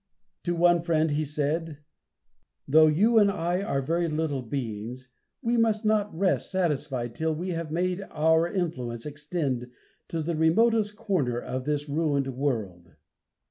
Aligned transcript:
To 0.45 0.55
one 0.55 0.81
friend 0.81 1.11
he 1.11 1.23
said: 1.23 1.77
"Though 2.67 2.87
you 2.87 3.19
and 3.19 3.29
I 3.29 3.61
are 3.61 3.83
very 3.83 4.07
little 4.07 4.41
beings, 4.41 5.09
we 5.43 5.57
must 5.57 5.85
not 5.85 6.11
rest 6.17 6.49
satisfied 6.49 7.13
till 7.13 7.35
we 7.35 7.49
have 7.49 7.69
made 7.71 8.07
our 8.09 8.51
influence 8.51 9.05
extend 9.05 9.69
to 10.07 10.23
the 10.23 10.35
remotest 10.35 10.95
corner 10.95 11.39
of 11.39 11.65
this 11.65 11.87
ruined 11.87 12.35
world." 12.35 12.95